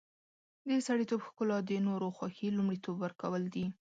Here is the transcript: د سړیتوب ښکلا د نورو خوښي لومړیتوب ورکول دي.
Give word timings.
د 0.67 0.69
سړیتوب 0.87 1.19
ښکلا 1.27 1.57
د 1.69 1.71
نورو 1.87 2.07
خوښي 2.17 2.47
لومړیتوب 2.57 2.95
ورکول 2.99 3.43
دي. 3.53 3.65